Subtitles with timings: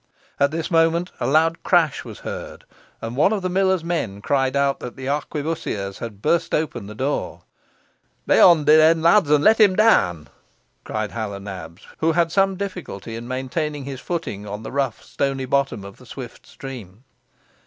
[0.39, 2.63] At this moment a loud crash was heard,
[3.03, 6.95] and one of the miller's men cried out that the arquebussiers had burst open the
[6.95, 7.43] door.
[8.25, 10.27] "Be hondy, then, lads, and let him down!"
[10.83, 15.03] cried Hal o' Nabs, who had some difficulty in maintaining his footing on the rough,
[15.03, 17.03] stony bottom of the swift stream.